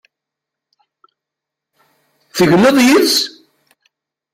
[2.37, 3.15] Tegneḍ yid-s?